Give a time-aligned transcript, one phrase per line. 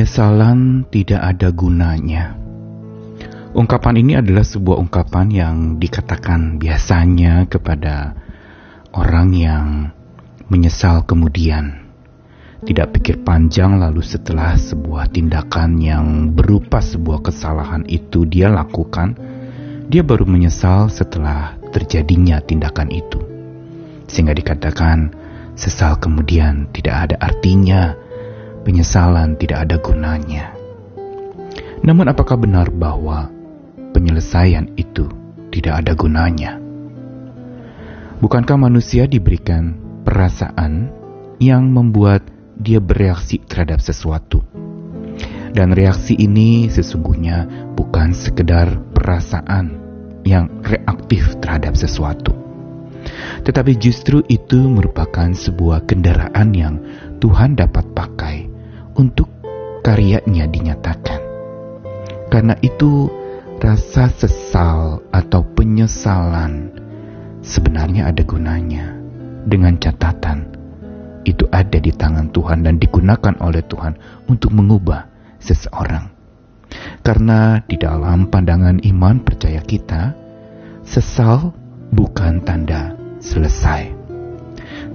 [0.00, 2.32] Penyesalan tidak ada gunanya.
[3.52, 8.16] Ungkapan ini adalah sebuah ungkapan yang dikatakan biasanya kepada
[8.96, 9.92] orang yang
[10.48, 11.84] menyesal kemudian.
[12.64, 19.20] Tidak pikir panjang lalu setelah sebuah tindakan yang berupa sebuah kesalahan itu dia lakukan,
[19.92, 23.20] dia baru menyesal setelah terjadinya tindakan itu.
[24.08, 25.12] Sehingga dikatakan
[25.60, 28.08] sesal kemudian tidak ada artinya
[28.62, 30.54] penyesalan tidak ada gunanya.
[31.80, 33.32] Namun apakah benar bahwa
[33.96, 35.08] penyelesaian itu
[35.48, 36.60] tidak ada gunanya?
[38.20, 40.92] Bukankah manusia diberikan perasaan
[41.40, 42.20] yang membuat
[42.60, 44.44] dia bereaksi terhadap sesuatu?
[45.50, 49.80] Dan reaksi ini sesungguhnya bukan sekedar perasaan
[50.22, 52.36] yang reaktif terhadap sesuatu.
[53.40, 56.76] Tetapi justru itu merupakan sebuah kendaraan yang
[57.24, 58.49] Tuhan dapat pakai
[59.00, 59.32] untuk
[59.80, 61.20] karyanya dinyatakan.
[62.28, 63.08] Karena itu
[63.56, 66.76] rasa sesal atau penyesalan
[67.40, 68.92] sebenarnya ada gunanya
[69.48, 70.60] dengan catatan
[71.24, 73.96] itu ada di tangan Tuhan dan digunakan oleh Tuhan
[74.28, 75.08] untuk mengubah
[75.40, 76.08] seseorang.
[77.04, 80.16] Karena di dalam pandangan iman percaya kita,
[80.86, 81.52] sesal
[81.92, 83.99] bukan tanda selesai.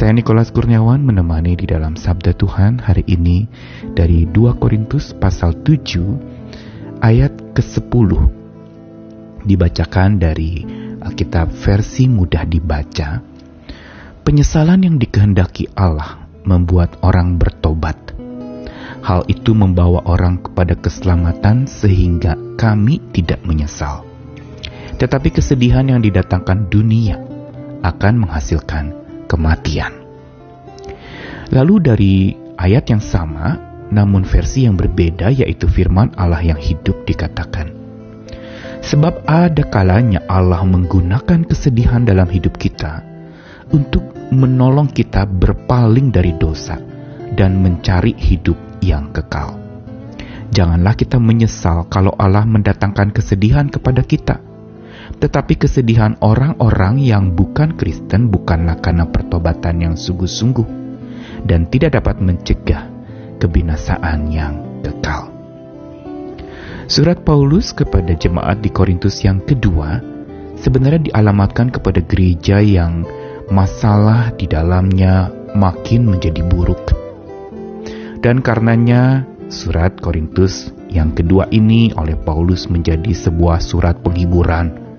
[0.00, 3.44] Saya Nikolas Kurniawan menemani di dalam Sabda Tuhan hari ini
[3.92, 8.08] dari 2 Korintus pasal 7 ayat ke-10
[9.44, 10.64] dibacakan dari
[11.04, 13.20] Alkitab versi mudah dibaca.
[14.24, 18.16] Penyesalan yang dikehendaki Allah membuat orang bertobat.
[19.04, 24.08] Hal itu membawa orang kepada keselamatan sehingga kami tidak menyesal.
[24.96, 27.20] Tetapi kesedihan yang didatangkan dunia
[27.84, 28.99] akan menghasilkan
[29.30, 29.94] kematian.
[31.54, 32.14] Lalu dari
[32.58, 33.54] ayat yang sama,
[33.94, 37.70] namun versi yang berbeda yaitu firman Allah yang hidup dikatakan.
[38.80, 43.06] Sebab ada kalanya Allah menggunakan kesedihan dalam hidup kita
[43.70, 44.02] untuk
[44.34, 46.80] menolong kita berpaling dari dosa
[47.34, 49.58] dan mencari hidup yang kekal.
[50.50, 54.42] Janganlah kita menyesal kalau Allah mendatangkan kesedihan kepada kita
[55.18, 60.68] tetapi kesedihan orang-orang yang bukan Kristen bukanlah karena pertobatan yang sungguh-sungguh
[61.44, 62.86] dan tidak dapat mencegah
[63.40, 64.54] kebinasaan yang
[64.84, 65.32] kekal.
[66.90, 70.02] Surat Paulus kepada jemaat di Korintus yang kedua
[70.58, 73.06] sebenarnya dialamatkan kepada gereja yang
[73.48, 76.92] masalah di dalamnya makin menjadi buruk.
[78.20, 84.89] Dan karenanya surat Korintus yang kedua ini oleh Paulus menjadi sebuah surat penghiburan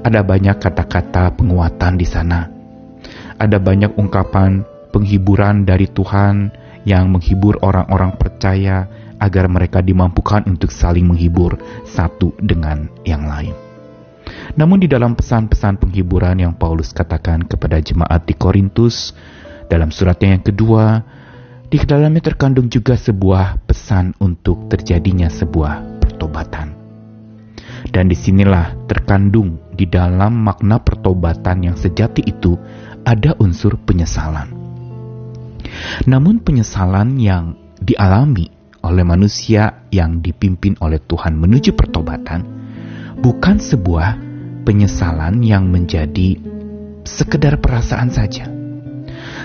[0.00, 2.48] ada banyak kata-kata penguatan di sana.
[3.40, 6.52] Ada banyak ungkapan penghiburan dari Tuhan
[6.88, 8.88] yang menghibur orang-orang percaya
[9.20, 13.52] agar mereka dimampukan untuk saling menghibur satu dengan yang lain.
[14.56, 19.12] Namun di dalam pesan-pesan penghiburan yang Paulus katakan kepada jemaat di Korintus
[19.68, 21.04] dalam suratnya yang kedua,
[21.70, 26.79] di dalamnya terkandung juga sebuah pesan untuk terjadinya sebuah pertobatan.
[27.90, 32.54] Dan di sinilah terkandung di dalam makna pertobatan yang sejati itu
[33.02, 34.54] ada unsur penyesalan.
[36.06, 38.46] Namun penyesalan yang dialami
[38.80, 42.40] oleh manusia yang dipimpin oleh Tuhan menuju pertobatan
[43.20, 44.16] bukan sebuah
[44.64, 46.40] penyesalan yang menjadi
[47.04, 48.48] sekedar perasaan saja.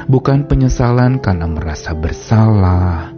[0.06, 3.10] Bukan penyesalan karena merasa bersalah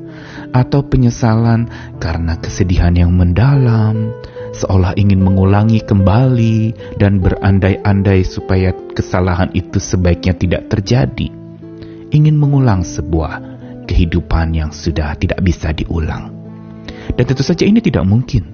[0.56, 1.68] atau penyesalan
[2.00, 4.16] karena kesedihan yang mendalam
[4.56, 11.28] seolah ingin mengulangi kembali dan berandai-andai supaya kesalahan itu sebaiknya tidak terjadi,
[12.12, 13.42] ingin mengulang sebuah
[13.88, 16.32] kehidupan yang sudah tidak bisa diulang.
[17.16, 18.54] Dan tentu saja ini tidak mungkin.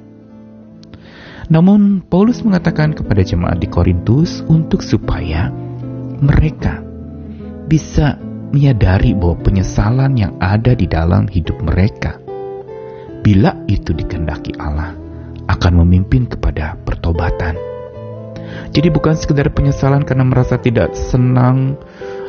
[1.51, 5.51] Namun Paulus mengatakan kepada jemaat di Korintus untuk supaya
[6.23, 6.79] mereka
[7.67, 8.15] bisa
[8.53, 12.21] menyadari bahwa penyesalan yang ada di dalam hidup mereka
[13.25, 15.02] bila itu dikendaki Allah
[15.47, 17.55] akan memimpin kepada pertobatan.
[18.73, 21.77] Jadi bukan sekedar penyesalan karena merasa tidak senang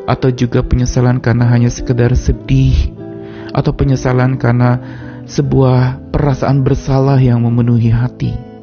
[0.04, 2.92] atau juga penyesalan karena hanya sekedar sedih
[3.54, 4.76] atau penyesalan karena
[5.24, 8.53] sebuah perasaan bersalah yang memenuhi hati.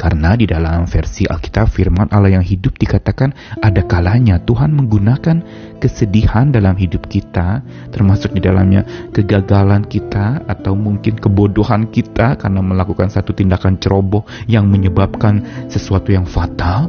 [0.00, 5.44] Karena di dalam versi Alkitab firman Allah yang hidup dikatakan ada kalanya Tuhan menggunakan
[5.76, 7.60] kesedihan dalam hidup kita,
[7.92, 14.72] termasuk di dalamnya kegagalan kita atau mungkin kebodohan kita karena melakukan satu tindakan ceroboh yang
[14.72, 16.88] menyebabkan sesuatu yang fatal.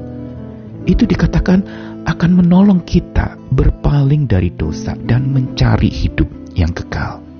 [0.87, 1.67] Itu dikatakan
[2.07, 7.30] akan menolong kita berpaling dari dosa dan mencari hidup yang kekal.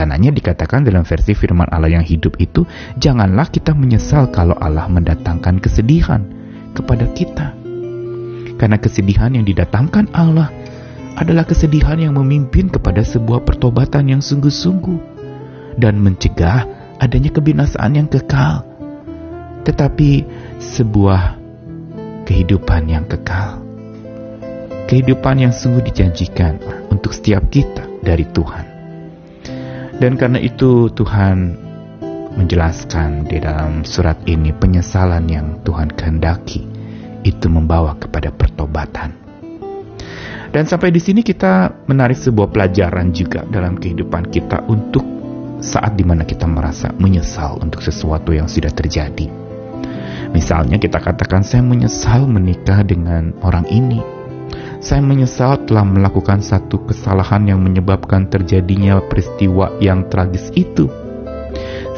[0.00, 2.64] Karenanya dikatakan dalam versi firman Allah yang hidup itu,
[2.96, 6.24] janganlah kita menyesal kalau Allah mendatangkan kesedihan
[6.72, 7.52] kepada kita.
[8.56, 10.48] Karena kesedihan yang didatangkan Allah
[11.20, 14.96] adalah kesedihan yang memimpin kepada sebuah pertobatan yang sungguh-sungguh
[15.76, 16.64] dan mencegah
[16.96, 18.64] adanya kebinasaan yang kekal.
[19.68, 20.24] Tetapi
[20.64, 21.36] sebuah
[22.24, 23.60] kehidupan yang kekal.
[24.88, 26.56] Kehidupan yang sungguh dijanjikan
[26.88, 28.79] untuk setiap kita dari Tuhan.
[30.00, 31.60] Dan karena itu Tuhan
[32.40, 36.64] menjelaskan di dalam surat ini penyesalan yang Tuhan kehendaki
[37.20, 39.12] itu membawa kepada pertobatan.
[40.50, 45.04] Dan sampai di sini kita menarik sebuah pelajaran juga dalam kehidupan kita untuk
[45.60, 49.28] saat di mana kita merasa menyesal untuk sesuatu yang sudah terjadi.
[50.32, 54.00] Misalnya kita katakan saya menyesal menikah dengan orang ini,
[54.80, 60.88] saya menyesal telah melakukan satu kesalahan yang menyebabkan terjadinya peristiwa yang tragis itu.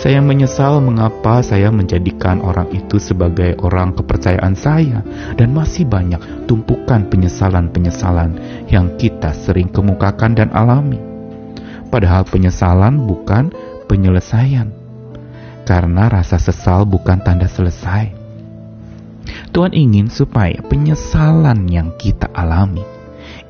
[0.03, 5.07] Saya menyesal mengapa saya menjadikan orang itu sebagai orang kepercayaan saya,
[5.39, 6.19] dan masih banyak
[6.51, 8.35] tumpukan penyesalan-penyesalan
[8.67, 10.99] yang kita sering kemukakan dan alami.
[11.87, 13.55] Padahal penyesalan bukan
[13.87, 14.75] penyelesaian,
[15.63, 18.22] karena rasa sesal bukan tanda selesai
[19.53, 22.83] Tuhan ingin supaya penyesalan yang kita alami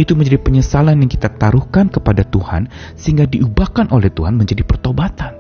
[0.01, 5.39] itu menjadi penyesalan yang kita taruhkan kepada Tuhan sehingga diubahkan oleh Tuhan menjadi pertobatan.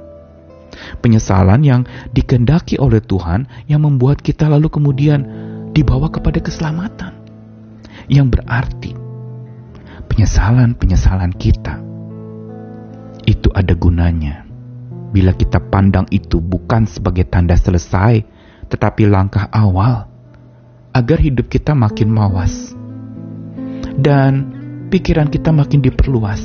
[1.02, 1.82] Penyesalan yang
[2.14, 5.20] dikendaki oleh Tuhan yang membuat kita lalu kemudian
[5.73, 7.12] dibawa kepada keselamatan.
[8.11, 8.93] Yang berarti
[10.11, 11.81] penyesalan-penyesalan kita
[13.25, 14.44] itu ada gunanya.
[15.12, 18.25] Bila kita pandang itu bukan sebagai tanda selesai,
[18.73, 20.12] tetapi langkah awal
[20.92, 22.76] agar hidup kita makin mawas
[23.96, 24.48] dan
[24.92, 26.40] pikiran kita makin diperluas.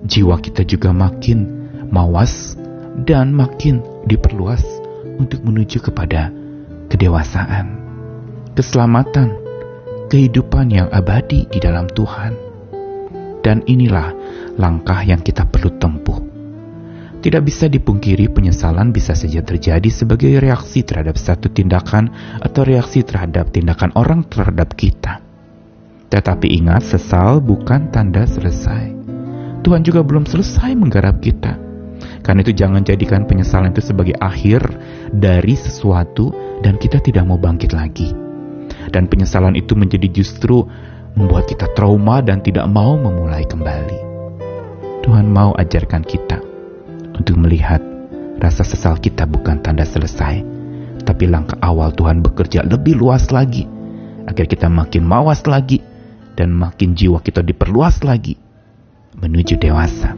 [0.00, 1.44] Jiwa kita juga makin
[1.92, 2.56] mawas
[3.04, 4.64] dan makin diperluas
[5.20, 6.32] untuk menuju kepada
[6.88, 7.76] kedewasaan,
[8.56, 9.36] keselamatan,
[10.08, 12.32] kehidupan yang abadi di dalam Tuhan.
[13.40, 14.12] Dan inilah
[14.60, 16.29] langkah yang kita perlu tempuh
[17.20, 22.08] tidak bisa dipungkiri penyesalan bisa saja terjadi sebagai reaksi terhadap satu tindakan
[22.40, 25.20] atau reaksi terhadap tindakan orang terhadap kita.
[26.10, 28.96] Tetapi ingat, sesal bukan tanda selesai.
[29.60, 31.60] Tuhan juga belum selesai menggarap kita.
[32.24, 34.64] Karena itu jangan jadikan penyesalan itu sebagai akhir
[35.12, 36.32] dari sesuatu
[36.64, 38.10] dan kita tidak mau bangkit lagi.
[38.90, 40.64] Dan penyesalan itu menjadi justru
[41.14, 44.08] membuat kita trauma dan tidak mau memulai kembali.
[45.04, 46.49] Tuhan mau ajarkan kita
[47.20, 47.84] untuk melihat
[48.40, 50.40] rasa sesal kita bukan tanda selesai,
[51.04, 53.68] tapi langkah awal Tuhan bekerja lebih luas lagi,
[54.24, 55.84] agar kita makin mawas lagi,
[56.32, 58.40] dan makin jiwa kita diperluas lagi,
[59.20, 60.16] menuju dewasa.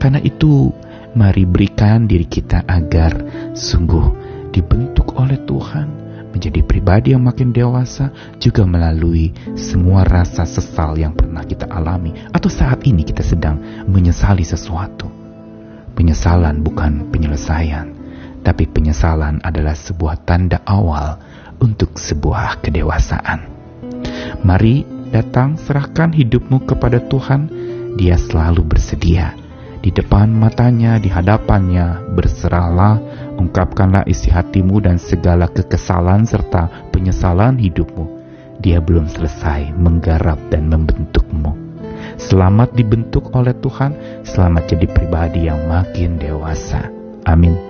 [0.00, 0.72] Karena itu,
[1.12, 3.12] mari berikan diri kita agar
[3.52, 4.08] sungguh
[4.48, 8.08] dibentuk oleh Tuhan, menjadi pribadi yang makin dewasa
[8.40, 14.44] juga melalui semua rasa sesal yang pernah kita alami atau saat ini kita sedang menyesali
[14.46, 15.17] sesuatu.
[15.98, 17.90] Penyesalan bukan penyelesaian,
[18.46, 21.18] tapi penyesalan adalah sebuah tanda awal
[21.58, 23.50] untuk sebuah kedewasaan.
[24.46, 27.50] Mari datang serahkan hidupmu kepada Tuhan,
[27.98, 29.34] Dia selalu bersedia.
[29.82, 33.02] Di depan matanya, di hadapannya, berserahlah,
[33.34, 38.06] ungkapkanlah isi hatimu dan segala kekesalan serta penyesalan hidupmu.
[38.62, 41.67] Dia belum selesai menggarap dan membentukmu.
[42.28, 46.84] Selamat dibentuk oleh Tuhan, selamat jadi pribadi yang makin dewasa.
[47.24, 47.67] Amin.